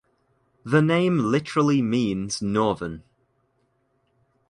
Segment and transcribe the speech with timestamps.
[0.65, 3.03] The name literally means "northern".